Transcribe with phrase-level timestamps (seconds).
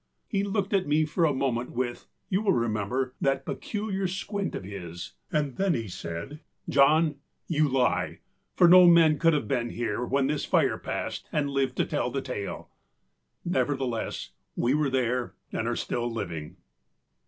[0.01, 4.55] â He looked at me for a moment with, you will remember, that peculiar squint
[4.55, 8.17] of his and then he said, âJohn, you lie,
[8.55, 12.09] for no man could have been here when this fire passed and lived to tell
[12.09, 12.65] the tale.â
[13.45, 16.57] Nevertheless we were there, and are still living.